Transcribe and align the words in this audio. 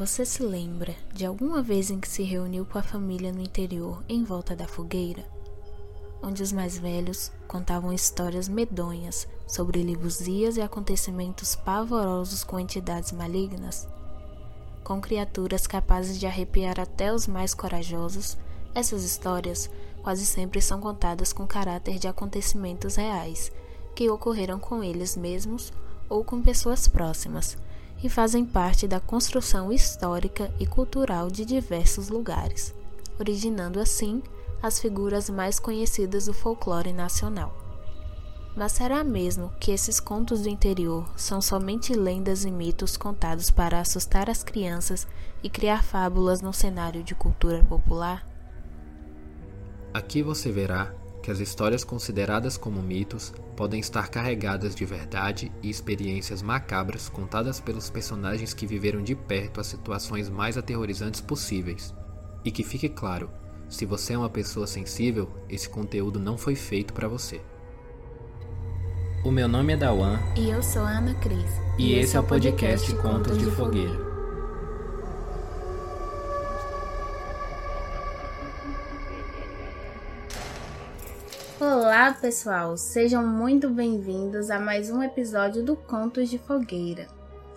você 0.00 0.24
se 0.24 0.42
lembra 0.42 0.96
de 1.12 1.26
alguma 1.26 1.60
vez 1.60 1.90
em 1.90 2.00
que 2.00 2.08
se 2.08 2.22
reuniu 2.22 2.64
com 2.64 2.78
a 2.78 2.82
família 2.82 3.30
no 3.30 3.42
interior 3.42 4.02
em 4.08 4.24
volta 4.24 4.56
da 4.56 4.66
fogueira? 4.66 5.22
Onde 6.22 6.42
os 6.42 6.52
mais 6.52 6.78
velhos 6.78 7.30
contavam 7.46 7.92
histórias 7.92 8.48
medonhas 8.48 9.28
sobre 9.46 9.82
libuzias 9.82 10.56
e 10.56 10.62
acontecimentos 10.62 11.54
pavorosos 11.54 12.42
com 12.42 12.58
entidades 12.58 13.12
malignas? 13.12 13.86
Com 14.82 15.02
criaturas 15.02 15.66
capazes 15.66 16.18
de 16.18 16.26
arrepiar 16.26 16.80
até 16.80 17.12
os 17.12 17.26
mais 17.26 17.52
corajosos, 17.52 18.38
essas 18.74 19.04
histórias 19.04 19.68
quase 20.02 20.24
sempre 20.24 20.62
são 20.62 20.80
contadas 20.80 21.30
com 21.30 21.46
caráter 21.46 21.98
de 21.98 22.08
acontecimentos 22.08 22.96
reais 22.96 23.52
que 23.94 24.08
ocorreram 24.08 24.58
com 24.58 24.82
eles 24.82 25.14
mesmos 25.14 25.70
ou 26.08 26.24
com 26.24 26.40
pessoas 26.40 26.88
próximas 26.88 27.54
e 28.02 28.08
fazem 28.08 28.44
parte 28.44 28.86
da 28.88 28.98
construção 28.98 29.72
histórica 29.72 30.52
e 30.58 30.66
cultural 30.66 31.30
de 31.30 31.44
diversos 31.44 32.08
lugares, 32.08 32.74
originando 33.18 33.78
assim 33.78 34.22
as 34.62 34.78
figuras 34.78 35.28
mais 35.28 35.58
conhecidas 35.58 36.26
do 36.26 36.32
folclore 36.32 36.92
nacional. 36.92 37.54
Mas 38.56 38.72
será 38.72 39.04
mesmo 39.04 39.52
que 39.60 39.70
esses 39.70 40.00
contos 40.00 40.42
do 40.42 40.48
interior 40.48 41.08
são 41.16 41.40
somente 41.40 41.94
lendas 41.94 42.44
e 42.44 42.50
mitos 42.50 42.96
contados 42.96 43.50
para 43.50 43.80
assustar 43.80 44.28
as 44.28 44.42
crianças 44.42 45.06
e 45.42 45.48
criar 45.48 45.84
fábulas 45.84 46.40
no 46.40 46.52
cenário 46.52 47.02
de 47.02 47.14
cultura 47.14 47.62
popular? 47.64 48.26
Aqui 49.94 50.22
você 50.22 50.50
verá 50.50 50.92
que 51.30 51.32
as 51.32 51.38
histórias 51.38 51.84
consideradas 51.84 52.56
como 52.56 52.82
mitos 52.82 53.32
podem 53.56 53.78
estar 53.78 54.08
carregadas 54.08 54.74
de 54.74 54.84
verdade 54.84 55.52
e 55.62 55.70
experiências 55.70 56.42
macabras 56.42 57.08
contadas 57.08 57.60
pelos 57.60 57.88
personagens 57.88 58.52
que 58.52 58.66
viveram 58.66 59.00
de 59.00 59.14
perto 59.14 59.60
as 59.60 59.68
situações 59.68 60.28
mais 60.28 60.58
aterrorizantes 60.58 61.20
possíveis. 61.20 61.94
E 62.44 62.50
que 62.50 62.64
fique 62.64 62.88
claro, 62.88 63.30
se 63.68 63.86
você 63.86 64.14
é 64.14 64.18
uma 64.18 64.28
pessoa 64.28 64.66
sensível, 64.66 65.30
esse 65.48 65.68
conteúdo 65.68 66.18
não 66.18 66.36
foi 66.36 66.56
feito 66.56 66.92
para 66.92 67.06
você. 67.06 67.40
O 69.24 69.30
meu 69.30 69.46
nome 69.46 69.74
é 69.74 69.76
Dawan. 69.76 70.18
E 70.36 70.50
eu 70.50 70.60
sou 70.62 70.82
a 70.82 70.98
Ana 70.98 71.14
Cris. 71.14 71.52
E, 71.78 71.92
e 71.92 71.98
esse 72.00 72.16
é 72.16 72.20
o 72.20 72.24
podcast, 72.24 72.92
podcast 72.92 73.08
Contos 73.08 73.38
de 73.38 73.48
Fogueira. 73.52 74.09
Olá, 82.00 82.14
pessoal! 82.14 82.78
Sejam 82.78 83.26
muito 83.26 83.68
bem-vindos 83.68 84.50
a 84.50 84.58
mais 84.58 84.90
um 84.90 85.02
episódio 85.02 85.62
do 85.62 85.76
Contos 85.76 86.30
de 86.30 86.38
Fogueira. 86.38 87.06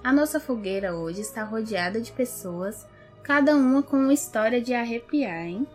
A 0.03 0.11
nossa 0.11 0.37
fogueira 0.37 0.93
hoje 0.93 1.21
está 1.21 1.45
rodeada 1.45 2.01
de 2.01 2.11
pessoas, 2.11 2.85
cada 3.23 3.55
uma 3.55 3.81
com 3.81 3.95
uma 3.95 4.13
história 4.13 4.59
de 4.61 4.73
arrepiar, 4.73 5.45
hein? 5.45 5.65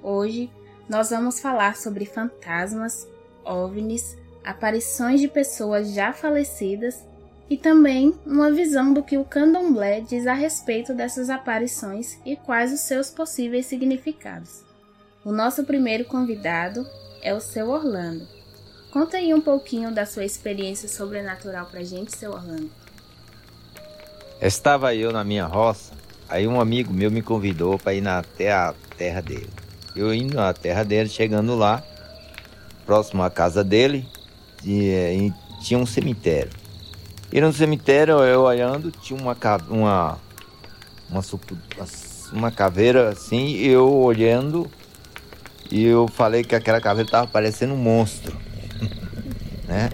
Hoje 0.00 0.48
nós 0.88 1.10
vamos 1.10 1.40
falar 1.40 1.74
sobre 1.74 2.06
fantasmas, 2.06 3.04
ovnis, 3.44 4.16
aparições 4.44 5.20
de 5.20 5.26
pessoas 5.26 5.92
já 5.92 6.12
falecidas 6.12 7.04
e 7.50 7.56
também 7.56 8.14
uma 8.24 8.52
visão 8.52 8.94
do 8.94 9.02
que 9.02 9.18
o 9.18 9.24
candomblé 9.24 10.02
diz 10.02 10.24
a 10.28 10.34
respeito 10.34 10.94
dessas 10.94 11.28
aparições 11.28 12.16
e 12.24 12.36
quais 12.36 12.72
os 12.72 12.78
seus 12.78 13.10
possíveis 13.10 13.66
significados. 13.66 14.67
O 15.28 15.32
nosso 15.32 15.62
primeiro 15.62 16.06
convidado 16.06 16.86
é 17.20 17.34
o 17.34 17.40
seu 17.40 17.68
Orlando. 17.68 18.26
Conta 18.90 19.18
aí 19.18 19.34
um 19.34 19.42
pouquinho 19.42 19.92
da 19.92 20.06
sua 20.06 20.24
experiência 20.24 20.88
sobrenatural 20.88 21.66
pra 21.66 21.84
gente, 21.84 22.16
seu 22.16 22.32
Orlando. 22.32 22.70
Estava 24.40 24.94
eu 24.94 25.12
na 25.12 25.22
minha 25.24 25.44
roça, 25.44 25.92
aí 26.30 26.48
um 26.48 26.58
amigo 26.58 26.94
meu 26.94 27.10
me 27.10 27.20
convidou 27.20 27.78
para 27.78 27.92
ir 27.92 28.08
até 28.08 28.50
a 28.50 28.74
terra 28.96 29.20
dele. 29.20 29.50
Eu 29.94 30.14
indo 30.14 30.34
na 30.34 30.54
terra 30.54 30.82
dele, 30.82 31.10
chegando 31.10 31.54
lá, 31.54 31.82
próximo 32.86 33.22
à 33.22 33.28
casa 33.28 33.62
dele, 33.62 34.08
e, 34.64 35.30
tinha 35.60 35.78
um 35.78 35.84
cemitério. 35.84 36.52
E 37.30 37.38
no 37.38 37.52
cemitério, 37.52 38.14
eu 38.24 38.44
olhando, 38.44 38.90
tinha 38.90 39.20
uma, 39.20 39.36
uma, 39.68 40.18
uma, 41.10 41.22
uma 42.32 42.50
caveira 42.50 43.10
assim, 43.10 43.56
eu 43.56 43.92
olhando, 43.92 44.70
e 45.70 45.84
eu 45.84 46.08
falei 46.08 46.42
que 46.42 46.54
aquela 46.54 46.80
caveira 46.80 47.10
tava 47.10 47.26
parecendo 47.26 47.74
um 47.74 47.78
monstro, 47.78 48.36
né? 49.68 49.90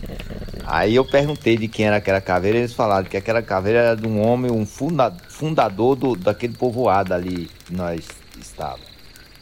Aí 0.67 0.95
eu 0.95 1.05
perguntei 1.05 1.57
de 1.57 1.69
quem 1.69 1.87
era 1.87 1.97
aquela 1.97 2.21
caveira, 2.21 2.59
eles 2.59 2.73
falaram 2.73 3.07
que 3.07 3.17
aquela 3.17 3.43
caveira 3.43 3.81
era 3.81 3.97
de 3.97 4.07
um 4.07 4.21
homem, 4.21 4.51
um 4.51 4.65
funda, 4.65 5.15
fundador 5.29 5.95
do, 5.95 6.17
daquele 6.17 6.55
povoado 6.55 7.13
ali 7.13 7.51
que 7.67 7.75
nós 7.75 8.09
estávamos, 8.41 8.87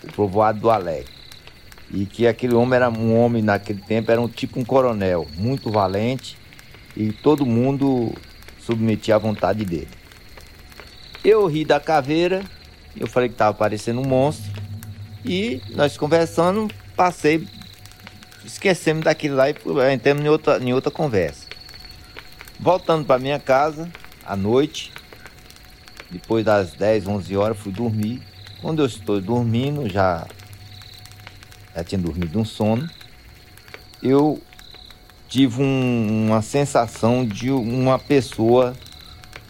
o 0.03 0.13
povoado 0.13 0.59
do 0.59 0.71
Alegre. 0.71 1.13
E 1.91 2.07
que 2.07 2.27
aquele 2.27 2.55
homem 2.55 2.75
era 2.75 2.91
um 2.91 3.17
homem 3.17 3.43
naquele 3.43 3.81
tempo, 3.83 4.11
era 4.11 4.21
um 4.21 4.29
tipo 4.29 4.59
um 4.59 4.65
coronel, 4.65 5.29
muito 5.37 5.71
valente, 5.71 6.37
e 6.97 7.13
todo 7.13 7.47
mundo 7.47 8.13
submetia 8.59 9.15
à 9.15 9.19
vontade 9.19 9.65
dele. 9.65 9.89
Eu 11.25 11.47
ri 11.47 11.65
da 11.65 11.79
caveira, 11.79 12.43
eu 12.97 13.07
falei 13.07 13.29
que 13.29 13.35
estava 13.35 13.55
parecendo 13.55 14.01
um 14.01 14.07
monstro, 14.07 14.52
e 15.25 15.63
nós 15.71 15.97
conversando, 15.97 16.69
passei, 16.97 17.47
esquecemos 18.45 19.05
daquilo 19.05 19.37
lá 19.37 19.51
e 19.51 19.55
entramos 19.95 20.25
em 20.25 20.29
outra, 20.29 20.59
em 20.59 20.73
outra 20.73 20.91
conversa. 20.91 21.47
Voltando 22.59 23.05
para 23.05 23.19
minha 23.19 23.39
casa, 23.39 23.91
à 24.25 24.37
noite, 24.37 24.93
depois 26.11 26.45
das 26.45 26.73
10, 26.73 27.07
11 27.07 27.37
horas, 27.37 27.59
fui 27.59 27.73
dormir. 27.73 28.23
Quando 28.61 28.83
eu 28.83 28.87
estou 28.87 29.21
dormindo, 29.21 29.89
já, 29.89 30.27
já 31.75 31.83
tinha 31.83 32.01
dormido 32.01 32.39
um 32.39 32.45
sono, 32.45 32.89
eu 34.03 34.41
tive 35.29 35.63
um, 35.63 36.27
uma 36.29 36.43
sensação 36.43 37.27
de 37.27 37.51
uma 37.51 37.99
pessoa 37.99 38.75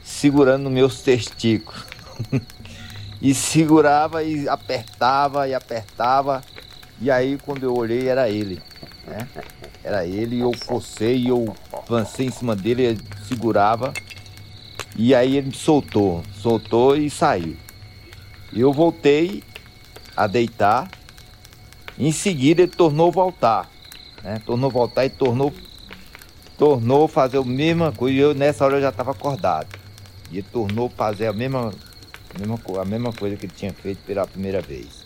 segurando 0.05 0.71
meus 0.71 1.03
testículos. 1.03 1.85
e 3.23 3.33
segurava 3.33 4.25
e 4.25 4.49
apertava 4.49 5.47
e 5.47 5.55
apertava. 5.55 6.43
E 7.01 7.09
aí 7.09 7.39
quando 7.39 7.63
eu 7.63 7.73
olhei 7.73 8.09
era 8.09 8.29
ele. 8.29 8.61
Né? 9.07 9.29
Era 9.85 10.05
ele, 10.05 10.41
eu 10.41 10.51
forcei, 10.53 11.31
eu 11.31 11.55
avancei 11.73 12.27
em 12.27 12.33
cima 12.33 12.57
dele, 12.57 12.83
ele 12.83 13.01
segurava. 13.29 13.93
E 14.97 15.15
aí 15.15 15.37
ele 15.37 15.49
me 15.49 15.55
soltou, 15.55 16.23
soltou 16.35 16.97
e 16.97 17.09
saiu. 17.09 17.57
Eu 18.53 18.73
voltei 18.73 19.45
a 20.17 20.27
deitar. 20.27 20.91
Em 21.97 22.11
seguida 22.11 22.63
ele 22.63 22.73
tornou 22.73 23.13
voltar. 23.13 23.71
Né? 24.25 24.43
Tornou 24.45 24.69
voltar 24.69 25.05
e 25.05 25.11
tornou 25.11 25.53
tornou 26.59 27.07
fazer 27.07 27.39
a 27.39 27.45
mesma 27.45 27.93
coisa. 27.93 28.19
Eu 28.19 28.35
nessa 28.35 28.65
hora 28.65 28.79
eu 28.79 28.83
já 28.83 28.89
estava 28.89 29.13
acordado. 29.13 29.79
E 30.31 30.39
ele 30.39 30.47
tornou 30.51 30.89
fazer 30.89 31.29
a 31.29 31.33
mesma 31.33 31.73
mesma, 32.39 32.59
a 32.81 32.85
mesma 32.85 33.13
coisa 33.13 33.37
que 33.37 33.47
ele 33.47 33.53
tinha 33.55 33.73
feito 33.73 33.99
pela 34.05 34.27
primeira 34.27 34.61
vez. 34.61 35.05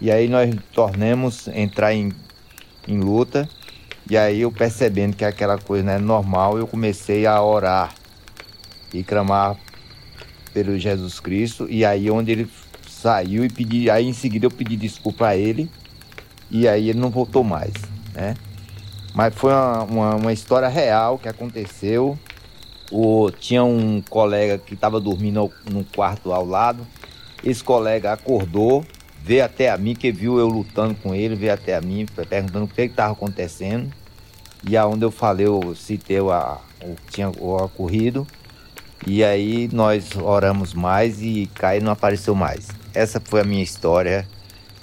E 0.00 0.10
aí 0.10 0.28
nós 0.28 0.54
tornamos 0.72 1.48
entrar 1.48 1.94
em, 1.94 2.12
em 2.88 2.98
luta. 2.98 3.48
E 4.10 4.16
aí 4.16 4.40
eu 4.40 4.50
percebendo 4.50 5.14
que 5.14 5.24
aquela 5.24 5.58
coisa 5.58 5.84
não 5.84 5.92
é 5.92 5.98
normal, 5.98 6.58
eu 6.58 6.66
comecei 6.66 7.24
a 7.24 7.40
orar 7.40 7.94
e 8.92 9.04
clamar 9.04 9.56
pelo 10.52 10.76
Jesus 10.78 11.20
Cristo. 11.20 11.66
E 11.70 11.84
aí 11.84 12.10
onde 12.10 12.32
ele 12.32 12.50
saiu 12.88 13.44
e 13.44 13.48
pedi, 13.48 13.88
aí 13.88 14.06
em 14.06 14.12
seguida 14.12 14.46
eu 14.46 14.50
pedi 14.50 14.76
desculpa 14.76 15.28
a 15.28 15.36
ele. 15.36 15.70
E 16.50 16.66
aí 16.66 16.90
ele 16.90 16.98
não 16.98 17.10
voltou 17.10 17.44
mais, 17.44 17.72
né? 18.12 18.34
Mas 19.14 19.34
foi 19.34 19.52
uma, 19.52 19.82
uma, 19.84 20.14
uma 20.16 20.32
história 20.32 20.68
real 20.68 21.18
que 21.18 21.28
aconteceu 21.28 22.18
o, 22.90 23.30
tinha 23.30 23.64
um 23.64 24.02
colega 24.02 24.58
que 24.58 24.74
estava 24.74 25.00
dormindo 25.00 25.50
no 25.70 25.84
quarto 25.84 26.32
ao 26.32 26.44
lado. 26.44 26.86
Esse 27.42 27.62
colega 27.62 28.12
acordou, 28.12 28.84
veio 29.22 29.44
até 29.44 29.70
a 29.70 29.76
mim, 29.76 29.94
que 29.94 30.12
viu 30.12 30.38
eu 30.38 30.46
lutando 30.46 30.94
com 30.94 31.14
ele, 31.14 31.34
veio 31.34 31.54
até 31.54 31.76
a 31.76 31.80
mim, 31.80 32.06
perguntando 32.28 32.64
o 32.64 32.68
que 32.68 32.82
estava 32.82 33.12
acontecendo. 33.12 33.90
E 34.66 34.76
aonde 34.76 35.04
eu 35.04 35.10
falei, 35.10 35.46
eu 35.46 35.74
citei 35.74 36.20
o, 36.20 36.28
o 36.28 36.96
que 37.06 37.12
tinha 37.12 37.28
ocorrido. 37.28 38.26
E 39.04 39.24
aí 39.24 39.68
nós 39.72 40.16
oramos 40.16 40.72
mais 40.72 41.20
e 41.20 41.50
Caio 41.54 41.82
não 41.82 41.90
apareceu 41.90 42.34
mais. 42.34 42.68
Essa 42.94 43.20
foi 43.20 43.40
a 43.40 43.44
minha 43.44 43.62
história 43.62 44.28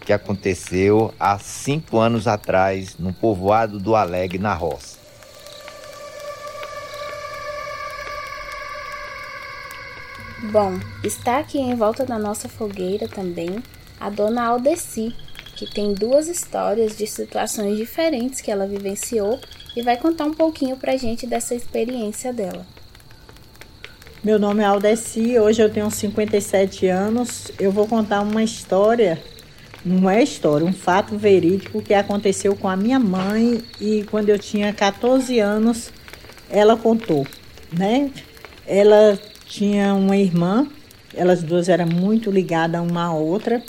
que 0.05 0.11
aconteceu 0.11 1.13
há 1.17 1.39
cinco 1.39 1.99
anos 1.99 2.27
atrás 2.27 2.97
no 2.97 3.13
povoado 3.13 3.79
do 3.79 3.95
Alegre, 3.95 4.37
na 4.37 4.53
roça. 4.53 4.98
Bom, 10.41 10.79
está 11.03 11.39
aqui 11.39 11.59
em 11.59 11.75
volta 11.75 12.05
da 12.05 12.17
nossa 12.17 12.47
fogueira 12.47 13.09
também 13.09 13.61
a 13.99 14.09
dona 14.09 14.45
Aldeci, 14.45 15.13
que 15.57 15.69
tem 15.69 15.93
duas 15.93 16.29
histórias 16.29 16.97
de 16.97 17.05
situações 17.05 17.77
diferentes 17.77 18.39
que 18.39 18.49
ela 18.49 18.65
vivenciou 18.65 19.37
e 19.75 19.81
vai 19.81 19.97
contar 19.97 20.23
um 20.23 20.33
pouquinho 20.33 20.77
pra 20.77 20.95
gente 20.95 21.27
dessa 21.27 21.53
experiência 21.53 22.31
dela. 22.31 22.65
Meu 24.23 24.39
nome 24.39 24.63
é 24.63 24.65
Aldeci, 24.65 25.37
hoje 25.37 25.61
eu 25.61 25.69
tenho 25.69 25.91
57 25.91 26.87
anos. 26.87 27.51
Eu 27.59 27.69
vou 27.69 27.85
contar 27.85 28.21
uma 28.21 28.41
história, 28.41 29.21
não 29.83 30.09
é 30.09 30.23
história, 30.23 30.65
um 30.65 30.73
fato 30.73 31.17
verídico 31.17 31.81
que 31.81 31.93
aconteceu 31.93 32.55
com 32.55 32.69
a 32.69 32.77
minha 32.77 32.97
mãe 32.97 33.61
e 33.79 34.05
quando 34.09 34.29
eu 34.29 34.39
tinha 34.39 34.71
14 34.71 35.37
anos, 35.37 35.91
ela 36.49 36.77
contou, 36.77 37.27
né? 37.77 38.09
Ela 38.65 39.19
tinha 39.49 39.95
uma 39.95 40.15
irmã, 40.15 40.67
elas 41.13 41.41
duas 41.41 41.67
eram 41.67 41.87
muito 41.87 42.29
ligadas 42.29 42.79
uma 42.79 43.05
à 43.05 43.13
outra 43.13 43.61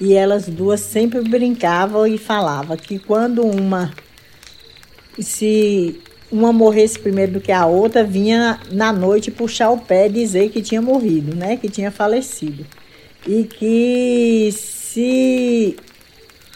e 0.00 0.14
elas 0.14 0.48
duas 0.48 0.80
sempre 0.80 1.20
brincavam 1.20 2.06
e 2.06 2.16
falavam 2.16 2.74
que 2.76 2.98
quando 2.98 3.42
uma 3.42 3.92
se 5.18 6.00
uma 6.32 6.52
morresse 6.52 6.98
primeiro 6.98 7.32
do 7.32 7.40
que 7.40 7.52
a 7.52 7.66
outra, 7.66 8.02
vinha 8.02 8.58
na 8.70 8.92
noite 8.92 9.30
puxar 9.30 9.70
o 9.70 9.78
pé 9.78 10.06
e 10.06 10.10
dizer 10.10 10.48
que 10.50 10.62
tinha 10.62 10.80
morrido, 10.80 11.34
né? 11.34 11.56
Que 11.56 11.68
tinha 11.68 11.90
falecido. 11.90 12.64
E 13.26 13.44
que 13.44 14.50
se 14.52 15.76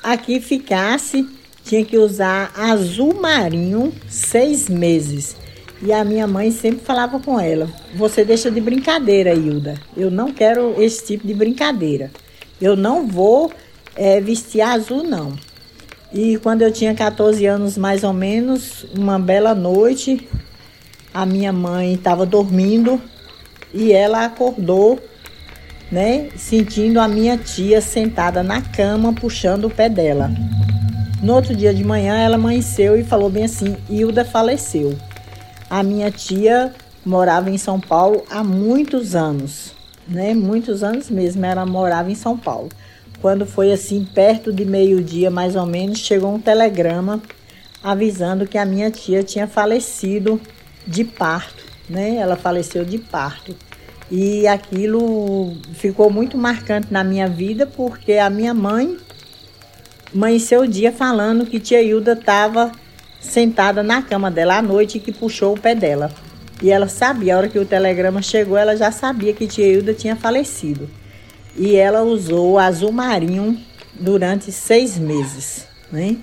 aqui 0.03 0.41
ficasse, 0.41 1.29
tinha 1.65 1.85
que 1.85 1.99
usar 1.99 2.53
azul 2.57 3.15
marinho 3.21 3.93
seis 4.09 4.69
meses. 4.69 5.37
E 5.85 5.93
a 5.93 6.03
minha 6.03 6.27
mãe 6.27 6.51
sempre 6.51 6.83
falava 6.83 7.21
com 7.21 7.39
ela: 7.39 7.69
Você 7.95 8.25
deixa 8.25 8.51
de 8.51 8.59
brincadeira, 8.59 9.35
Hilda. 9.35 9.75
Eu 9.95 10.11
não 10.11 10.33
quero 10.33 10.83
esse 10.83 11.05
tipo 11.05 11.27
de 11.27 11.35
brincadeira. 11.35 12.11
Eu 12.59 12.75
não 12.75 13.07
vou 13.07 13.53
é, 13.95 14.19
vestir 14.19 14.63
azul, 14.63 15.03
não. 15.05 15.35
E 16.11 16.39
quando 16.39 16.63
eu 16.63 16.73
tinha 16.73 16.95
14 16.95 17.45
anos, 17.45 17.77
mais 17.77 18.03
ou 18.03 18.15
menos, 18.15 18.87
uma 18.97 19.19
bela 19.19 19.55
noite, 19.55 20.27
a 21.13 21.27
minha 21.27 21.53
mãe 21.53 21.93
estava 21.93 22.25
dormindo 22.25 22.99
e 23.75 23.93
ela 23.93 24.25
acordou, 24.25 24.99
né, 25.93 26.29
sentindo 26.35 26.99
a 26.99 27.07
minha 27.07 27.37
tia 27.37 27.83
sentada 27.83 28.43
na 28.43 28.63
cama 28.63 29.13
puxando 29.13 29.67
o 29.67 29.71
pé 29.71 29.91
dela. 29.91 30.31
No 31.21 31.35
outro 31.35 31.55
dia 31.55 31.75
de 31.75 31.85
manhã, 31.85 32.17
ela 32.17 32.37
amanheceu 32.37 32.97
e 32.97 33.05
falou 33.05 33.29
bem 33.29 33.45
assim: 33.45 33.77
Hilda 33.91 34.25
faleceu. 34.25 34.97
A 35.71 35.83
minha 35.83 36.11
tia 36.11 36.73
morava 37.05 37.51
em 37.51 37.59
São 37.59 37.81
Paulo 37.81 38.25
há 38.31 38.45
muitos 38.45 39.15
anos, 39.15 39.73
né? 40.07 40.35
Muitos 40.35 40.83
anos 40.83 41.11
mesmo, 41.11 41.45
ela 41.45 41.65
morava 41.67 42.11
em 42.11 42.15
São 42.15 42.37
Paulo. 42.37 42.69
Quando 43.21 43.47
foi 43.47 43.73
assim, 43.73 44.05
perto 44.05 44.53
de 44.53 44.65
meio-dia 44.65 45.31
mais 45.31 45.57
ou 45.57 45.65
menos, 45.65 45.99
chegou 45.99 46.35
um 46.35 46.41
telegrama 46.41 47.23
avisando 47.83 48.47
que 48.47 48.59
a 48.59 48.65
minha 48.65 48.91
tia 48.91 49.23
tinha 49.23 49.47
falecido 49.47 50.41
de 50.87 51.05
parto, 51.05 51.65
né? 51.89 52.17
Ela 52.17 52.37
faleceu 52.37 52.85
de 52.85 52.99
parto. 52.99 53.55
E 54.11 54.47
aquilo 54.47 55.57
ficou 55.75 56.11
muito 56.11 56.37
marcante 56.37 56.89
na 56.91 57.03
minha 57.03 57.29
vida 57.29 57.67
porque 57.67 58.13
a 58.15 58.29
minha 58.29 58.53
mãe 58.53 58.99
amanheceu 60.15 60.61
o 60.61 60.69
dia 60.69 60.93
falando 60.93 61.47
que 61.47 61.59
tia 61.59 61.83
Hilda 61.83 62.13
estava 62.13 62.71
sentada 63.25 63.83
na 63.83 64.03
cama 64.03 64.31
dela 64.31 64.59
à 64.59 64.63
noite 64.63 64.99
e 64.99 65.01
que 65.01 65.13
puxou 65.13 65.55
o 65.55 65.61
pé 65.61 65.75
dela. 65.75 66.11
E 66.63 66.71
ela 66.71 66.89
sabia, 66.89 67.35
a 67.35 67.39
hora 67.39 67.49
que 67.49 67.59
o 67.59 67.67
telegrama 67.67 68.23
chegou, 68.23 68.57
ela 68.57 68.77
já 68.77 68.93
sabia 68.93 69.33
que 69.33 69.47
tia 69.47 69.67
Hilda 69.67 69.93
tinha 69.93 70.15
falecido 70.15 70.89
e 71.57 71.77
ela 71.77 72.03
usou 72.03 72.59
azul 72.59 72.93
marinho 72.93 73.59
durante 73.99 74.51
seis 74.51 74.99
meses. 74.99 75.67
Né? 75.91 76.17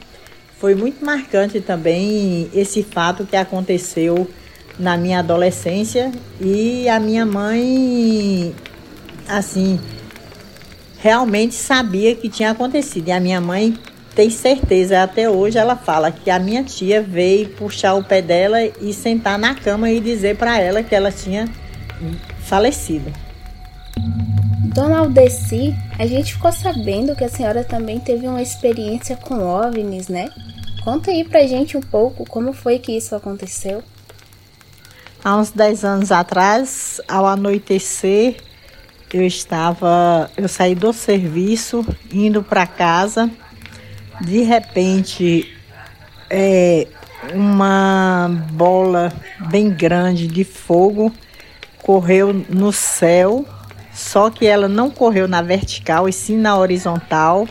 Foi 0.58 0.76
muito 0.76 1.04
marcante 1.04 1.60
também 1.62 2.50
esse 2.54 2.84
fato 2.84 3.26
que 3.26 3.36
aconteceu 3.36 4.30
na 4.78 4.98
minha 4.98 5.20
adolescência 5.20 6.12
e 6.40 6.88
a 6.90 7.00
minha 7.00 7.26
mãe, 7.26 8.54
assim, 9.28 9.80
realmente 11.00 11.56
sabia 11.56 12.16
que 12.16 12.30
tinha 12.30 12.52
acontecido. 12.52 13.08
E 13.08 13.12
a 13.12 13.20
minha 13.20 13.42
mãe 13.42 13.78
tem 14.16 14.30
certeza, 14.30 15.04
até 15.04 15.30
hoje 15.30 15.58
ela 15.58 15.76
fala 15.76 16.12
que 16.12 16.30
a 16.30 16.38
minha 16.38 16.64
tia 16.64 17.02
veio 17.02 17.50
puxar 17.50 17.94
o 17.94 18.04
pé 18.04 18.22
dela 18.22 18.64
e 18.64 18.94
sentar 18.94 19.40
na 19.40 19.56
cama 19.56 19.90
e 19.90 20.00
dizer 20.00 20.38
para 20.38 20.60
ela 20.60 20.84
que 20.84 20.94
ela 20.94 21.12
tinha 21.12 21.48
falecido. 22.40 23.12
Dona 24.74 25.00
Aldeci, 25.00 25.76
a 26.00 26.06
gente 26.06 26.34
ficou 26.34 26.52
sabendo 26.52 27.16
que 27.16 27.24
a 27.24 27.30
senhora 27.30 27.64
também 27.64 28.00
teve 28.00 28.28
uma 28.28 28.42
experiência 28.42 29.16
com 29.16 29.44
OVNIs, 29.44 30.08
né? 30.08 30.30
Conta 30.84 31.12
aí 31.12 31.24
pra 31.24 31.46
gente 31.46 31.78
um 31.78 31.82
pouco 31.82 32.26
como 32.26 32.54
foi 32.54 32.80
que 32.80 32.92
isso 32.92 33.16
aconteceu. 33.16 33.84
Há 35.24 35.38
uns 35.38 35.52
10 35.52 35.86
anos 35.86 36.12
atrás, 36.12 37.00
ao 37.08 37.28
anoitecer, 37.28 38.38
eu 39.14 39.26
estava, 39.26 40.32
eu 40.36 40.48
saí 40.48 40.74
do 40.74 40.92
serviço, 40.92 41.86
indo 42.12 42.42
para 42.42 42.66
casa. 42.66 43.30
De 44.20 44.42
repente, 44.42 45.56
é, 46.30 46.88
uma 47.34 48.30
bola 48.52 49.14
bem 49.50 49.70
grande 49.70 50.28
de 50.28 50.44
fogo 50.44 51.12
correu 51.82 52.34
no 52.50 52.72
céu 52.72 53.46
só 53.94 54.30
que 54.30 54.46
ela 54.46 54.68
não 54.68 54.90
correu 54.90 55.28
na 55.28 55.42
vertical 55.42 56.08
e 56.08 56.14
sim 56.14 56.38
na 56.38 56.58
horizontal, 56.58 57.48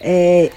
é, 0.00 0.50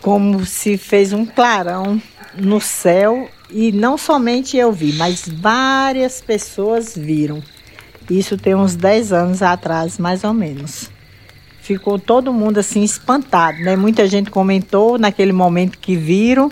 como 0.00 0.44
se 0.46 0.76
fez 0.78 1.12
um 1.12 1.26
clarão 1.26 2.00
no 2.34 2.60
céu 2.60 3.28
e 3.50 3.72
não 3.72 3.98
somente 3.98 4.56
eu 4.56 4.72
vi, 4.72 4.92
mas 4.92 5.28
várias 5.28 6.20
pessoas 6.20 6.96
viram. 6.96 7.42
Isso 8.08 8.36
tem 8.36 8.54
uns 8.54 8.74
10 8.74 9.12
anos 9.12 9.42
atrás, 9.42 9.98
mais 9.98 10.24
ou 10.24 10.32
menos. 10.32 10.90
Ficou 11.62 11.96
todo 11.96 12.32
mundo 12.32 12.58
assim 12.58 12.82
espantado, 12.82 13.58
né? 13.60 13.76
Muita 13.76 14.08
gente 14.08 14.32
comentou 14.32 14.98
naquele 14.98 15.32
momento 15.32 15.78
que 15.78 15.94
viram 15.94 16.50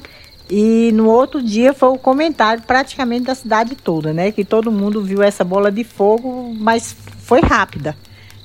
e 0.48 0.92
no 0.94 1.08
outro 1.08 1.42
dia 1.42 1.74
foi 1.74 1.88
o 1.88 1.98
comentário 1.98 2.62
praticamente 2.62 3.24
da 3.24 3.34
cidade 3.34 3.74
toda, 3.74 4.12
né? 4.12 4.30
Que 4.30 4.44
todo 4.44 4.70
mundo 4.70 5.02
viu 5.02 5.20
essa 5.20 5.42
bola 5.42 5.70
de 5.70 5.82
fogo, 5.82 6.54
mas 6.56 6.94
foi 7.18 7.40
rápida. 7.40 7.96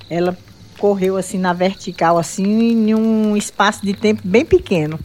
Ela 0.09 0.35
correu 0.79 1.17
assim 1.17 1.37
na 1.37 1.53
vertical, 1.53 2.17
assim, 2.17 2.43
em 2.43 2.95
um 2.95 3.37
espaço 3.37 3.85
de 3.85 3.93
tempo 3.93 4.23
bem 4.25 4.43
pequeno. 4.43 4.99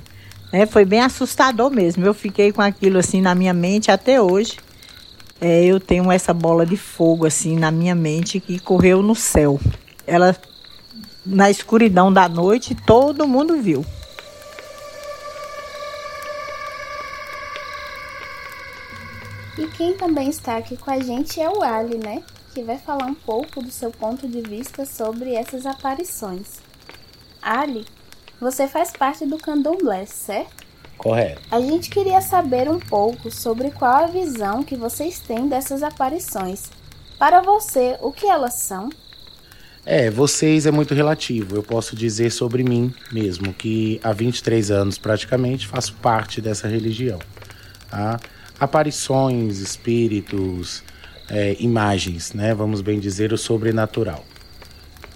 Né? 0.50 0.64
Foi 0.64 0.86
bem 0.86 1.00
assustador 1.00 1.70
mesmo. 1.70 2.06
Eu 2.06 2.14
fiquei 2.14 2.52
com 2.52 2.62
aquilo 2.62 2.98
assim 2.98 3.20
na 3.20 3.34
minha 3.34 3.52
mente 3.52 3.90
até 3.90 4.18
hoje. 4.18 4.56
É, 5.38 5.62
eu 5.62 5.78
tenho 5.78 6.10
essa 6.10 6.32
bola 6.32 6.64
de 6.64 6.78
fogo 6.78 7.26
assim 7.26 7.54
na 7.54 7.70
minha 7.70 7.94
mente 7.94 8.40
que 8.40 8.58
correu 8.58 9.02
no 9.02 9.14
céu. 9.14 9.60
Ela 10.06 10.34
na 11.24 11.50
escuridão 11.50 12.12
da 12.12 12.28
noite, 12.28 12.74
todo 12.74 13.26
mundo 13.26 13.60
viu. 13.60 13.84
E 19.58 19.66
quem 19.76 19.96
também 19.96 20.30
está 20.30 20.56
aqui 20.56 20.76
com 20.76 20.90
a 20.90 21.00
gente 21.00 21.40
é 21.40 21.48
o 21.48 21.62
Ali, 21.62 21.98
né? 21.98 22.22
que 22.52 22.62
vai 22.62 22.78
falar 22.78 23.06
um 23.06 23.14
pouco 23.14 23.62
do 23.62 23.70
seu 23.70 23.90
ponto 23.90 24.26
de 24.26 24.40
vista 24.40 24.84
sobre 24.84 25.34
essas 25.34 25.66
aparições. 25.66 26.60
Ali, 27.40 27.86
você 28.40 28.66
faz 28.66 28.90
parte 28.90 29.24
do 29.24 29.38
candomblé, 29.38 30.04
certo? 30.06 30.66
Correto. 30.98 31.40
A 31.50 31.60
gente 31.60 31.88
queria 31.88 32.20
saber 32.20 32.68
um 32.68 32.78
pouco 32.78 33.30
sobre 33.30 33.70
qual 33.70 34.04
a 34.04 34.06
visão 34.06 34.62
que 34.62 34.76
vocês 34.76 35.18
têm 35.20 35.48
dessas 35.48 35.82
aparições. 35.82 36.70
Para 37.18 37.40
você, 37.40 37.96
o 38.02 38.12
que 38.12 38.26
elas 38.26 38.54
são? 38.54 38.90
É, 39.84 40.10
vocês 40.10 40.66
é 40.66 40.70
muito 40.70 40.94
relativo. 40.94 41.56
Eu 41.56 41.62
posso 41.62 41.96
dizer 41.96 42.30
sobre 42.30 42.62
mim 42.62 42.92
mesmo, 43.10 43.52
que 43.52 43.98
há 44.02 44.12
23 44.12 44.70
anos 44.70 44.98
praticamente 44.98 45.66
faço 45.66 45.94
parte 45.94 46.40
dessa 46.40 46.68
religião. 46.68 47.18
Tá? 47.90 48.20
Aparições, 48.58 49.58
espíritos, 49.58 50.82
é, 51.30 51.56
imagens, 51.58 52.34
né? 52.34 52.54
Vamos 52.54 52.82
bem 52.82 53.00
dizer, 53.00 53.32
o 53.32 53.38
sobrenatural. 53.38 54.24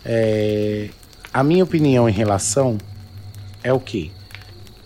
É, 0.05 0.89
a 1.33 1.45
minha 1.45 1.65
opinião 1.65 2.09
em 2.09 2.13
relação 2.13 2.79
é 3.63 3.73
o 3.73 3.81
que? 3.81 4.11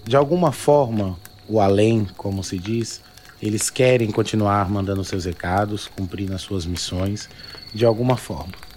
De 0.05 0.17
alguma 0.17 0.51
forma, 0.51 1.17
o 1.49 1.61
além, 1.61 2.07
como 2.17 2.43
se 2.43 2.59
diz, 2.59 3.01
eles 3.41 3.71
querem 3.71 4.11
continuar 4.11 4.69
mandando 4.69 5.05
seus 5.05 5.25
recados, 5.25 5.87
cumprindo 5.87 6.35
as 6.35 6.41
suas 6.41 6.67
missões, 6.67 7.29
de 7.73 7.85
alguma 7.85 8.17
forma. 8.17 8.68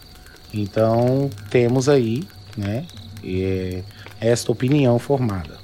Então, 0.53 1.29
temos 1.49 1.87
aí, 1.87 2.23
né, 2.57 2.85
é, 3.23 3.83
esta 4.19 4.51
opinião 4.51 4.99
formada. 4.99 5.59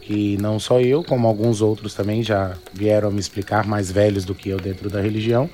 Que 0.00 0.36
não 0.38 0.58
só 0.58 0.80
eu, 0.80 1.04
como 1.04 1.28
alguns 1.28 1.60
outros 1.60 1.94
também 1.94 2.22
já 2.22 2.56
vieram 2.72 3.12
me 3.12 3.20
explicar, 3.20 3.66
mais 3.66 3.90
velhos 3.90 4.24
do 4.24 4.34
que 4.34 4.48
eu 4.48 4.58
dentro 4.58 4.90
da 4.90 5.00
religião, 5.00 5.48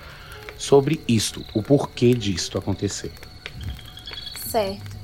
sobre 0.57 1.01
isto, 1.07 1.45
o 1.55 1.63
porquê 1.63 2.15
disto 2.15 2.57
acontecer. 2.57 3.13
Certo. 4.49 4.97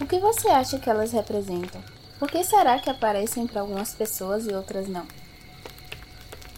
O 0.00 0.06
que 0.06 0.18
você 0.18 0.48
acha 0.48 0.78
que 0.78 0.88
elas 0.88 1.12
representam? 1.12 1.80
Por 2.18 2.30
que 2.30 2.42
será 2.42 2.78
que 2.78 2.88
aparecem 2.88 3.46
para 3.46 3.60
algumas 3.60 3.92
pessoas 3.92 4.46
e 4.46 4.54
outras 4.54 4.88
não? 4.88 5.04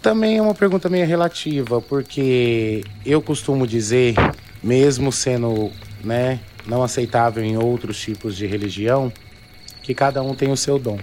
Também 0.01 0.39
é 0.39 0.43
uma 0.43 0.55
pergunta 0.55 0.89
meio 0.89 1.07
relativa, 1.07 1.81
porque 1.81 2.85
eu 3.05 3.21
costumo 3.21 3.67
dizer 3.67 4.15
mesmo 4.63 5.11
sendo, 5.11 5.71
né, 6.03 6.41
não 6.69 6.83
aceitável 6.83 7.43
em 7.43 7.57
outros 7.57 7.99
tipos 7.99 8.37
de 8.37 8.47
religião, 8.47 9.11
que 9.83 9.95
cada 9.95 10.23
um 10.23 10.35
tem 10.35 10.53
o 10.53 10.57
seu 10.57 10.79
dom. 10.79 10.99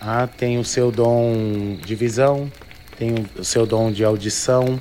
Ah, 0.00 0.26
tem 0.26 0.58
o 0.58 0.64
seu 0.64 0.90
dom 0.90 1.78
de 1.84 1.94
visão, 1.94 2.50
tem 2.98 3.14
o 3.38 3.44
seu 3.44 3.64
dom 3.64 3.92
de 3.92 4.04
audição. 4.04 4.80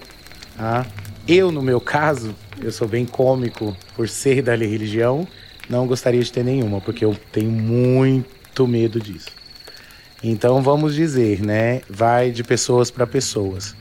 Ah, 0.58 0.86
eu, 1.28 1.52
no 1.52 1.62
meu 1.62 1.80
caso, 1.80 2.36
eu 2.60 2.72
sou 2.72 2.88
bem 2.88 3.06
cômico 3.06 3.78
por 3.96 4.10
ser 4.10 4.42
da 4.42 4.56
religião, 4.56 5.28
não 5.70 5.86
gostaria 5.86 6.24
de 6.24 6.32
ter 6.32 6.44
nenhuma, 6.44 6.82
porque 6.82 7.06
eu 7.06 7.16
tenho 7.32 7.52
muito 7.52 8.68
medo 8.68 9.00
disso. 9.00 9.30
Então 10.24 10.62
vamos 10.62 10.96
dizer, 10.96 11.42
né? 11.42 11.82
Vai 11.88 12.32
de 12.32 12.44
pessoas 12.44 12.90
para 12.90 13.06
pessoas. 13.06 13.76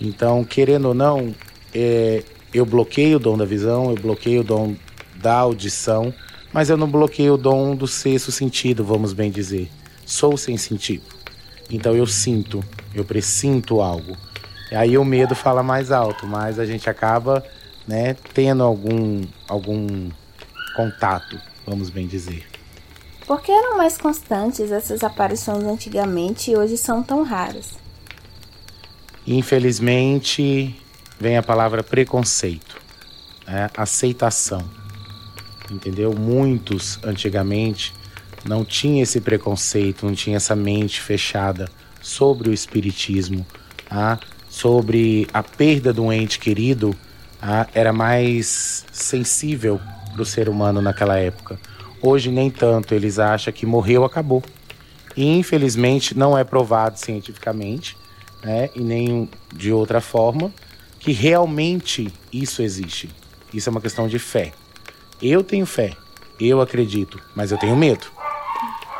Então, 0.00 0.44
querendo 0.44 0.88
ou 0.88 0.94
não, 0.94 1.34
é, 1.74 2.22
eu 2.52 2.66
bloqueio 2.66 3.16
o 3.16 3.20
dom 3.20 3.36
da 3.38 3.44
visão, 3.44 3.90
eu 3.90 3.96
bloqueio 3.96 4.42
o 4.42 4.44
dom 4.44 4.76
da 5.24 5.32
audição, 5.32 6.12
mas 6.52 6.68
eu 6.68 6.76
não 6.76 6.86
bloqueio 6.86 7.32
o 7.32 7.38
dom 7.38 7.74
do 7.74 7.88
sexto 7.88 8.30
sentido, 8.30 8.84
vamos 8.84 9.14
bem 9.14 9.30
dizer. 9.30 9.70
Sou 10.04 10.36
sensitivo. 10.36 11.06
Então 11.70 11.96
eu 11.96 12.06
sinto, 12.06 12.62
eu 12.94 13.06
presinto 13.06 13.80
algo. 13.80 14.14
E 14.70 14.76
aí 14.76 14.98
o 14.98 15.04
medo 15.04 15.34
fala 15.34 15.62
mais 15.62 15.90
alto, 15.90 16.26
mas 16.26 16.58
a 16.58 16.66
gente 16.66 16.90
acaba, 16.90 17.42
né, 17.88 18.14
tendo 18.34 18.62
algum 18.62 19.22
algum 19.48 20.10
contato, 20.76 21.40
vamos 21.66 21.88
bem 21.88 22.06
dizer. 22.06 22.46
Por 23.26 23.40
que 23.40 23.50
eram 23.50 23.78
mais 23.78 23.96
constantes 23.96 24.70
essas 24.70 25.02
aparições 25.02 25.64
antigamente 25.64 26.50
e 26.50 26.56
hoje 26.56 26.76
são 26.76 27.02
tão 27.02 27.22
raras? 27.22 27.78
Infelizmente, 29.26 30.78
vem 31.18 31.38
a 31.38 31.42
palavra 31.42 31.82
preconceito, 31.82 32.78
né? 33.46 33.70
aceitação. 33.74 34.83
Entendeu? 35.70 36.12
Muitos 36.12 36.98
antigamente 37.02 37.92
não 38.44 38.64
tinham 38.64 39.02
esse 39.02 39.20
preconceito, 39.20 40.04
não 40.06 40.14
tinham 40.14 40.36
essa 40.36 40.54
mente 40.54 41.00
fechada 41.00 41.68
sobre 42.00 42.50
o 42.50 42.52
espiritismo, 42.52 43.46
tá? 43.88 44.18
sobre 44.48 45.26
a 45.32 45.42
perda 45.42 45.92
um 46.00 46.12
ente 46.12 46.38
querido, 46.38 46.94
tá? 47.40 47.66
era 47.74 47.92
mais 47.92 48.84
sensível 48.92 49.80
para 50.12 50.22
o 50.22 50.26
ser 50.26 50.48
humano 50.48 50.80
naquela 50.80 51.18
época. 51.18 51.58
Hoje 52.00 52.30
nem 52.30 52.50
tanto, 52.50 52.94
eles 52.94 53.18
acham 53.18 53.52
que 53.52 53.64
morreu, 53.64 54.04
acabou. 54.04 54.42
E 55.16 55.26
infelizmente 55.38 56.16
não 56.16 56.36
é 56.36 56.44
provado 56.44 56.98
cientificamente, 56.98 57.96
né, 58.42 58.68
e 58.74 58.80
nem 58.80 59.28
de 59.54 59.72
outra 59.72 60.00
forma, 60.00 60.52
que 61.00 61.12
realmente 61.12 62.12
isso 62.32 62.62
existe. 62.62 63.08
Isso 63.52 63.68
é 63.68 63.70
uma 63.70 63.80
questão 63.80 64.06
de 64.06 64.18
fé. 64.18 64.52
Eu 65.22 65.42
tenho 65.42 65.66
fé, 65.66 65.96
eu 66.40 66.60
acredito, 66.60 67.20
mas 67.34 67.50
eu 67.50 67.58
tenho 67.58 67.76
medo. 67.76 68.06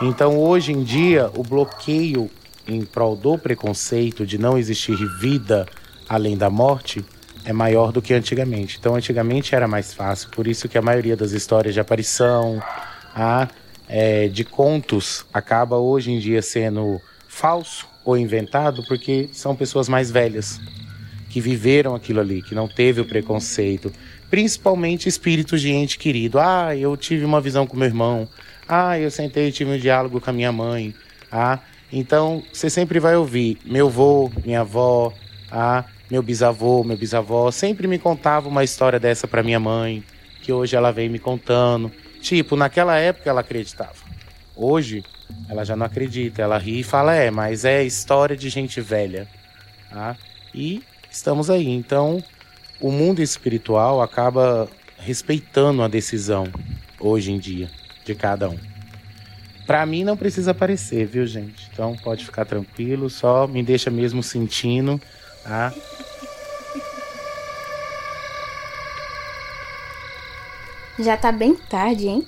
Então 0.01 0.39
hoje 0.39 0.73
em 0.73 0.83
dia 0.83 1.31
o 1.37 1.43
bloqueio 1.43 2.31
em 2.67 2.85
prol 2.85 3.15
do 3.15 3.39
preconceito 3.39 4.27
de 4.27 4.39
não 4.39 4.57
existir 4.57 4.97
vida 5.19 5.67
além 6.09 6.37
da 6.37 6.51
morte 6.51 7.05
é 7.45 7.53
maior 7.53 7.93
do 7.93 8.01
que 8.01 8.15
antigamente. 8.15 8.79
Então 8.79 8.95
antigamente 8.95 9.55
era 9.55 9.69
mais 9.69 9.93
fácil, 9.93 10.31
por 10.31 10.47
isso 10.47 10.69
que 10.69 10.79
a 10.79 10.83
maioria 10.83 11.17
das 11.17 11.33
histórias 11.33 11.75
de 11.75 11.81
aparição, 11.81 12.63
a, 13.15 13.49
é, 13.89 14.29
de 14.29 14.45
contos 14.45 15.27
acaba 15.33 15.77
hoje 15.77 16.11
em 16.11 16.19
dia 16.19 16.41
sendo 16.41 17.01
falso 17.29 17.87
ou 18.05 18.17
inventado 18.17 18.83
porque 18.87 19.29
são 19.33 19.55
pessoas 19.55 19.89
mais 19.89 20.11
velhas 20.11 20.61
que 21.31 21.41
viveram 21.41 21.95
aquilo 21.95 22.21
ali, 22.21 22.43
que 22.43 22.55
não 22.55 22.69
teve 22.69 23.01
o 23.01 23.05
preconceito, 23.05 23.93
principalmente 24.35 25.09
espíritos 25.09 25.61
de 25.61 25.71
ente 25.71 25.97
querido. 25.97 26.41
Ah, 26.41 26.75
eu 26.75 26.97
tive 26.97 27.25
uma 27.25 27.41
visão 27.41 27.69
com 27.69 27.77
meu 27.77 27.87
irmão. 27.87 28.29
Ah, 28.69 28.99
eu 28.99 29.09
sentei 29.09 29.47
e 29.47 29.53
tive 29.53 29.71
um 29.71 29.79
diálogo 29.79 30.21
com 30.21 30.29
a 30.29 30.33
minha 30.33 30.51
mãe. 30.51 30.93
Ah, 31.31 31.61
então 31.93 32.43
você 32.53 32.69
sempre 32.69 32.99
vai 32.99 33.15
ouvir 33.15 33.59
meu 33.65 33.87
avô, 33.87 34.33
minha 34.45 34.63
avó, 34.63 35.13
ah, 35.53 35.85
meu 36.11 36.21
bisavô, 36.21 36.83
meu 36.83 36.97
bisavó 36.97 37.49
sempre 37.53 37.87
me 37.87 37.97
contava 37.97 38.49
uma 38.49 38.65
história 38.65 38.99
dessa 38.99 39.29
para 39.29 39.41
minha 39.41 39.61
mãe, 39.61 40.03
que 40.43 40.53
hoje 40.53 40.75
ela 40.75 40.91
vem 40.91 41.09
me 41.09 41.21
contando. 41.21 41.93
Tipo, 42.21 42.57
naquela 42.57 42.99
época 42.99 43.31
ela 43.31 43.41
acreditava. 43.41 43.95
Hoje, 44.57 45.05
ela 45.49 45.65
já 45.65 45.77
não 45.77 45.87
acredita. 45.87 46.43
Ela 46.43 46.59
ri 46.59 46.81
e 46.81 46.83
fala: 46.83 47.15
é, 47.15 47.31
mas 47.31 47.65
é 47.65 47.85
história 47.85 48.37
de 48.37 48.49
gente 48.49 48.81
velha. 48.81 49.29
Tá? 49.89 50.17
E 50.53 50.83
estamos 51.09 51.51
aí. 51.51 51.69
Então, 51.69 52.21
o 52.81 52.91
mundo 52.91 53.21
espiritual 53.21 54.03
acaba 54.03 54.69
respeitando 54.99 55.83
a 55.83 55.89
decisão, 55.89 56.47
hoje 56.99 57.33
em 57.33 57.39
dia, 57.39 57.71
de 58.05 58.15
cada 58.15 58.49
um. 58.49 58.59
Para 59.67 59.85
mim 59.87 60.05
não 60.05 60.17
precisa 60.17 60.51
aparecer, 60.51 61.07
viu, 61.07 61.27
gente? 61.27 61.69
Então 61.73 61.97
pode 62.03 62.25
ficar 62.25 62.45
tranquilo, 62.45 63.09
só 63.09 63.47
me 63.47 63.63
deixa 63.63 63.91
mesmo 63.91 64.23
sentindo, 64.23 65.01
tá? 65.43 65.73
Já 70.99 71.17
tá 71.17 71.33
bem 71.33 71.55
tarde, 71.55 72.07
hein? 72.07 72.27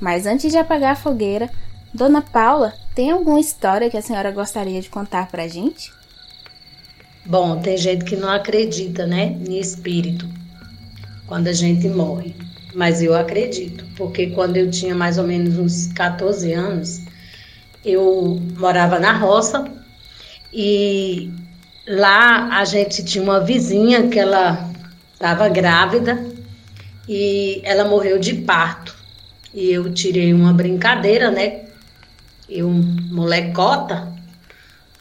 Mas 0.00 0.26
antes 0.26 0.50
de 0.50 0.58
apagar 0.58 0.92
a 0.92 0.96
fogueira, 0.96 1.48
Dona 1.94 2.20
Paula, 2.20 2.74
tem 2.94 3.10
alguma 3.10 3.40
história 3.40 3.88
que 3.88 3.96
a 3.96 4.02
senhora 4.02 4.30
gostaria 4.30 4.80
de 4.80 4.90
contar 4.90 5.28
pra 5.28 5.48
gente? 5.48 5.92
Bom, 7.24 7.60
tem 7.60 7.76
gente 7.76 8.04
que 8.04 8.16
não 8.16 8.28
acredita, 8.28 9.06
né, 9.06 9.36
em 9.48 9.58
espírito 9.58 10.28
quando 11.26 11.48
a 11.48 11.52
gente 11.52 11.88
morre. 11.88 12.34
Mas 12.74 13.02
eu 13.02 13.14
acredito, 13.14 13.84
porque 13.96 14.28
quando 14.28 14.56
eu 14.56 14.70
tinha 14.70 14.94
mais 14.94 15.18
ou 15.18 15.24
menos 15.24 15.56
uns 15.56 15.86
14 15.92 16.52
anos, 16.52 17.02
eu 17.84 18.40
morava 18.58 18.98
na 18.98 19.12
roça 19.12 19.64
e 20.52 21.30
lá 21.86 22.58
a 22.58 22.64
gente 22.64 23.04
tinha 23.04 23.22
uma 23.22 23.40
vizinha 23.40 24.08
que 24.08 24.18
ela 24.18 24.70
estava 25.12 25.48
grávida 25.48 26.22
e 27.08 27.60
ela 27.64 27.84
morreu 27.84 28.18
de 28.18 28.34
parto. 28.34 28.96
E 29.54 29.70
eu 29.70 29.92
tirei 29.92 30.32
uma 30.34 30.52
brincadeira, 30.52 31.30
né? 31.30 31.66
Eu, 32.48 32.68
molecota. 32.68 34.11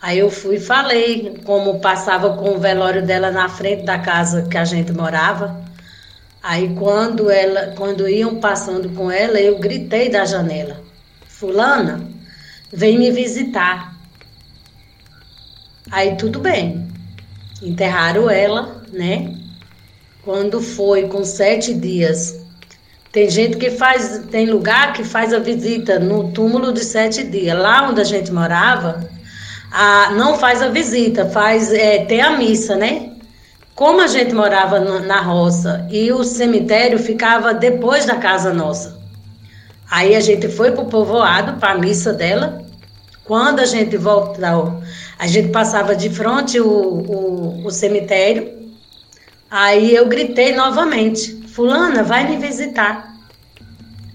Aí 0.01 0.17
eu 0.17 0.31
fui 0.31 0.55
e 0.55 0.59
falei 0.59 1.39
como 1.45 1.79
passava 1.79 2.35
com 2.35 2.55
o 2.55 2.59
velório 2.59 3.05
dela 3.05 3.29
na 3.29 3.47
frente 3.47 3.83
da 3.83 3.99
casa 3.99 4.47
que 4.49 4.57
a 4.57 4.65
gente 4.65 4.91
morava. 4.91 5.61
Aí 6.41 6.73
quando 6.73 7.29
ela, 7.29 7.75
quando 7.77 8.09
iam 8.09 8.39
passando 8.39 8.89
com 8.95 9.11
ela, 9.11 9.39
eu 9.39 9.59
gritei 9.59 10.09
da 10.09 10.25
janela: 10.25 10.81
"Fulana, 11.27 12.01
vem 12.73 12.97
me 12.97 13.11
visitar". 13.11 13.95
Aí 15.91 16.15
tudo 16.15 16.39
bem. 16.39 16.87
Enterraram 17.61 18.27
ela, 18.27 18.83
né? 18.91 19.35
Quando 20.23 20.61
foi 20.61 21.07
com 21.09 21.23
sete 21.23 21.75
dias, 21.75 22.39
tem 23.11 23.29
gente 23.29 23.57
que 23.57 23.69
faz, 23.69 24.23
tem 24.31 24.47
lugar 24.47 24.93
que 24.93 25.03
faz 25.03 25.31
a 25.31 25.37
visita 25.37 25.99
no 25.99 26.31
túmulo 26.31 26.71
de 26.73 26.83
sete 26.83 27.23
dias. 27.23 27.55
Lá 27.55 27.87
onde 27.87 28.01
a 28.01 28.03
gente 28.03 28.31
morava, 28.31 29.07
a, 29.71 30.11
não 30.11 30.37
faz 30.37 30.61
a 30.61 30.69
visita, 30.69 31.25
faz 31.29 31.71
é, 31.71 32.05
tem 32.05 32.21
a 32.21 32.37
missa, 32.37 32.75
né? 32.75 33.11
Como 33.73 34.01
a 34.01 34.07
gente 34.07 34.33
morava 34.33 34.79
na 34.79 35.21
roça 35.21 35.87
e 35.89 36.11
o 36.11 36.23
cemitério 36.23 36.99
ficava 36.99 37.53
depois 37.53 38.05
da 38.05 38.15
casa 38.15 38.53
nossa. 38.53 38.99
Aí 39.89 40.15
a 40.15 40.19
gente 40.19 40.47
foi 40.49 40.71
para 40.71 40.83
o 40.83 40.87
povoado, 40.87 41.59
para 41.59 41.73
a 41.73 41.77
missa 41.77 42.13
dela. 42.13 42.61
Quando 43.23 43.59
a 43.59 43.65
gente 43.65 43.97
voltou, 43.97 44.81
a 45.17 45.27
gente 45.27 45.49
passava 45.49 45.95
de 45.95 46.09
frente 46.09 46.59
o, 46.59 46.67
o, 46.67 47.65
o 47.65 47.71
cemitério 47.71 48.61
Aí 49.51 49.93
eu 49.93 50.07
gritei 50.07 50.55
novamente: 50.55 51.45
Fulana, 51.49 52.03
vai 52.03 52.25
me 52.25 52.37
visitar. 52.37 53.13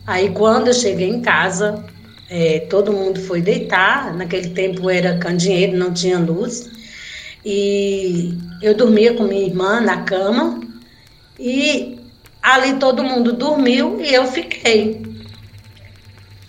Aí 0.06 0.30
quando 0.30 0.68
eu 0.68 0.74
cheguei 0.74 1.10
em 1.10 1.20
casa, 1.20 1.84
é, 2.28 2.60
todo 2.60 2.92
mundo 2.92 3.20
foi 3.20 3.40
deitar. 3.40 4.14
Naquele 4.14 4.50
tempo 4.50 4.90
era 4.90 5.18
candeeiro, 5.18 5.76
não 5.76 5.92
tinha 5.92 6.18
luz. 6.18 6.70
E 7.44 8.36
eu 8.62 8.74
dormia 8.74 9.14
com 9.14 9.24
minha 9.24 9.46
irmã 9.46 9.80
na 9.80 10.02
cama. 10.02 10.60
E 11.38 11.98
ali 12.42 12.74
todo 12.74 13.04
mundo 13.04 13.32
dormiu 13.32 14.00
e 14.00 14.12
eu 14.12 14.26
fiquei. 14.26 15.02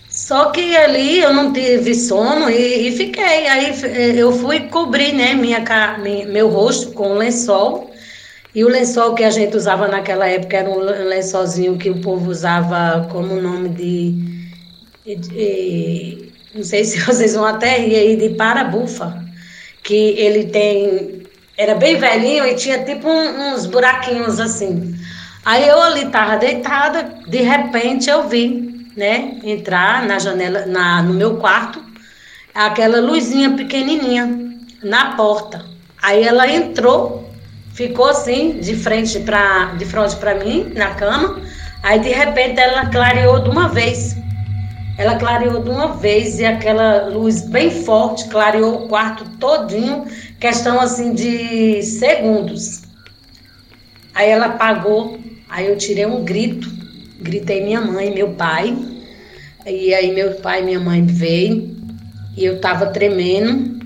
Só 0.09 0.45
que 0.45 0.75
ali 0.75 1.19
eu 1.19 1.31
não 1.31 1.53
tive 1.53 1.93
sono 1.93 2.49
e, 2.49 2.87
e 2.87 2.91
fiquei. 2.97 3.47
Aí 3.47 3.71
eu 4.17 4.31
fui 4.31 4.61
cobrir 4.61 5.13
né, 5.13 5.33
minha, 5.33 5.63
meu 6.27 6.49
rosto 6.49 6.91
com 6.93 7.11
um 7.11 7.17
lençol 7.17 7.91
e 8.57 8.63
o 8.65 8.69
lençol 8.69 9.13
que 9.13 9.23
a 9.23 9.29
gente 9.29 9.55
usava 9.55 9.87
naquela 9.87 10.27
época 10.27 10.57
era 10.57 10.67
um 10.67 10.79
lençolzinho 10.79 11.77
que 11.77 11.91
o 11.91 12.01
povo 12.01 12.31
usava 12.31 13.07
como 13.11 13.39
nome 13.39 13.69
de, 13.69 14.36
de, 15.07 15.15
de 15.15 16.33
não 16.53 16.63
sei 16.63 16.83
se 16.83 16.99
vocês 17.05 17.33
vão 17.33 17.45
até 17.45 17.77
rir 17.77 17.95
aí, 17.95 18.15
de 18.15 18.29
parabufa, 18.35 19.23
que 19.83 19.95
ele 20.17 20.45
tem, 20.45 21.23
era 21.57 21.75
bem 21.75 21.97
velhinho 21.97 22.45
e 22.45 22.55
tinha 22.55 22.83
tipo 22.83 23.07
um, 23.07 23.53
uns 23.53 23.65
buraquinhos 23.65 24.39
assim. 24.39 24.95
Aí 25.45 25.65
eu 25.65 25.81
ali 25.81 26.05
estava 26.05 26.35
deitada, 26.35 27.09
de 27.25 27.37
repente 27.37 28.09
eu 28.09 28.27
vi, 28.27 28.85
né, 28.97 29.39
entrar 29.43 30.05
na 30.05 30.19
janela, 30.19 30.65
na, 30.65 31.01
no 31.01 31.13
meu 31.13 31.37
quarto, 31.37 31.81
aquela 32.53 32.99
luzinha 32.99 33.51
pequenininha 33.51 34.27
na 34.83 35.15
porta. 35.15 35.63
Aí 36.01 36.23
ela 36.23 36.51
entrou, 36.51 37.31
ficou 37.73 38.09
assim, 38.09 38.59
de 38.59 38.75
frente 38.75 39.19
para 39.19 39.75
de 39.75 39.85
frente 39.85 40.15
para 40.17 40.35
mim, 40.35 40.73
na 40.75 40.95
cama. 40.95 41.41
Aí 41.81 41.99
de 41.99 42.09
repente 42.09 42.59
ela 42.59 42.87
clareou 42.87 43.39
de 43.39 43.49
uma 43.49 43.69
vez. 43.69 44.17
Ela 44.97 45.15
clareou 45.17 45.61
de 45.61 45.69
uma 45.69 45.93
vez 45.93 46.39
e 46.39 46.45
aquela 46.45 47.07
luz 47.07 47.41
bem 47.41 47.69
forte 47.69 48.27
clareou 48.29 48.85
o 48.85 48.87
quarto 48.87 49.23
todinho, 49.37 50.05
questão 50.39 50.79
assim 50.79 51.13
de 51.13 51.83
segundos. 51.83 52.81
Aí 54.15 54.29
ela 54.29 54.47
apagou, 54.47 55.19
aí 55.47 55.67
eu 55.67 55.77
tirei 55.77 56.07
um 56.07 56.23
grito, 56.23 56.67
gritei 57.21 57.63
minha 57.63 57.79
mãe, 57.79 58.11
meu 58.11 58.29
pai. 58.29 58.75
E 59.65 59.93
aí 59.93 60.11
meu 60.11 60.35
pai 60.35 60.61
e 60.61 60.65
minha 60.65 60.79
mãe 60.79 61.05
veio 61.05 61.75
e 62.35 62.43
eu 62.43 62.59
tava 62.59 62.87
tremendo. 62.87 63.77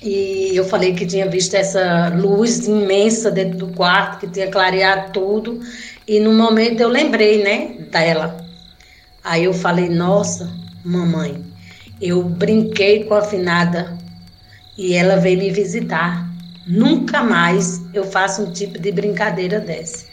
E 0.00 0.54
eu 0.54 0.64
falei 0.64 0.94
que 0.94 1.06
tinha 1.06 1.26
visto 1.26 1.54
essa 1.54 2.10
luz 2.10 2.66
imensa 2.68 3.30
dentro 3.30 3.58
do 3.58 3.68
quarto, 3.68 4.20
que 4.20 4.28
tinha 4.28 4.48
clareado 4.48 5.12
tudo. 5.12 5.60
E 6.06 6.20
no 6.20 6.32
momento 6.34 6.80
eu 6.80 6.88
lembrei, 6.88 7.42
né, 7.42 7.86
dela. 7.90 8.43
Aí 9.24 9.44
eu 9.44 9.54
falei, 9.54 9.88
nossa, 9.88 10.54
mamãe, 10.84 11.42
eu 11.98 12.22
brinquei 12.22 13.04
com 13.04 13.14
a 13.14 13.22
finada 13.22 13.96
e 14.76 14.92
ela 14.92 15.16
veio 15.16 15.38
me 15.38 15.50
visitar. 15.50 16.28
Nunca 16.66 17.22
mais 17.22 17.80
eu 17.94 18.04
faço 18.04 18.42
um 18.42 18.52
tipo 18.52 18.78
de 18.78 18.92
brincadeira 18.92 19.58
dessa. 19.58 20.04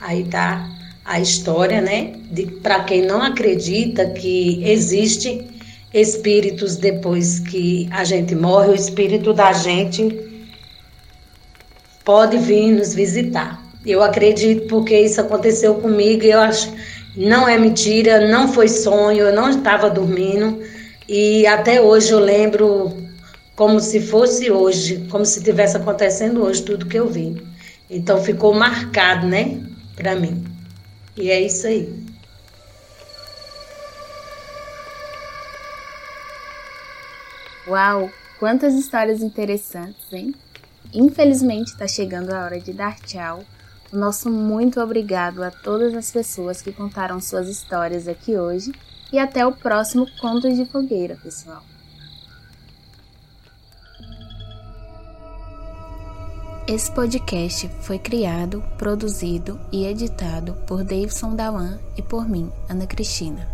Aí 0.00 0.24
tá 0.24 0.66
a 1.04 1.20
história, 1.20 1.82
né? 1.82 2.14
De 2.30 2.46
para 2.46 2.84
quem 2.84 3.02
não 3.02 3.20
acredita 3.22 4.06
que 4.06 4.62
existe 4.64 5.46
espíritos 5.92 6.76
depois 6.76 7.38
que 7.38 7.86
a 7.90 8.02
gente 8.02 8.34
morre, 8.34 8.70
o 8.70 8.74
espírito 8.74 9.34
da 9.34 9.52
gente 9.52 10.08
pode 12.02 12.38
vir 12.38 12.72
nos 12.72 12.94
visitar. 12.94 13.62
Eu 13.84 14.02
acredito 14.02 14.66
porque 14.68 14.98
isso 14.98 15.20
aconteceu 15.20 15.74
comigo 15.74 16.24
e 16.24 16.30
eu 16.30 16.40
acho 16.40 16.72
não 17.16 17.48
é 17.48 17.56
mentira, 17.56 18.28
não 18.28 18.52
foi 18.52 18.68
sonho, 18.68 19.20
eu 19.26 19.34
não 19.34 19.50
estava 19.50 19.88
dormindo 19.88 20.60
e 21.08 21.46
até 21.46 21.80
hoje 21.80 22.10
eu 22.10 22.18
lembro 22.18 22.92
como 23.54 23.78
se 23.78 24.00
fosse 24.00 24.50
hoje, 24.50 25.06
como 25.10 25.24
se 25.24 25.42
tivesse 25.42 25.76
acontecendo 25.76 26.42
hoje 26.42 26.62
tudo 26.62 26.86
que 26.86 26.98
eu 26.98 27.08
vi. 27.08 27.40
Então 27.88 28.22
ficou 28.22 28.52
marcado, 28.52 29.26
né, 29.26 29.60
para 29.94 30.16
mim. 30.16 30.44
E 31.16 31.30
é 31.30 31.40
isso 31.40 31.66
aí. 31.66 32.04
Uau, 37.68 38.10
quantas 38.38 38.74
histórias 38.74 39.22
interessantes, 39.22 40.12
hein? 40.12 40.34
Infelizmente 40.92 41.68
está 41.68 41.86
chegando 41.86 42.32
a 42.32 42.44
hora 42.44 42.60
de 42.60 42.72
dar 42.72 42.98
tchau 43.00 43.42
nosso 43.94 44.30
muito 44.30 44.80
obrigado 44.80 45.42
a 45.42 45.50
todas 45.50 45.94
as 45.94 46.10
pessoas 46.10 46.60
que 46.60 46.72
contaram 46.72 47.20
suas 47.20 47.48
histórias 47.48 48.08
aqui 48.08 48.36
hoje 48.36 48.72
e 49.12 49.18
até 49.18 49.46
o 49.46 49.52
próximo 49.52 50.06
Contos 50.20 50.56
de 50.56 50.64
Fogueira, 50.64 51.16
pessoal. 51.22 51.62
Esse 56.66 56.90
podcast 56.90 57.68
foi 57.82 57.98
criado, 57.98 58.64
produzido 58.78 59.60
e 59.70 59.84
editado 59.84 60.54
por 60.66 60.82
Davidson 60.82 61.36
Dawan 61.36 61.78
e 61.96 62.02
por 62.02 62.26
mim, 62.26 62.50
Ana 62.68 62.86
Cristina. 62.86 63.53